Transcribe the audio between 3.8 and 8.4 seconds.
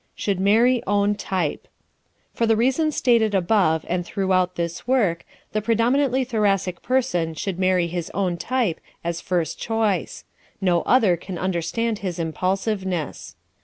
and throughout this work, the predominantly Thoracic person should marry his own